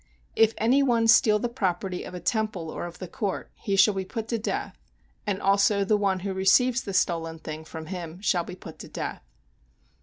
[0.35, 3.93] If any one steal the property of a temple or of the court, he shall
[3.93, 4.75] be put to death,
[5.27, 8.87] and also the one who receives the stolen thing from him shall be put to
[8.87, 9.21] death.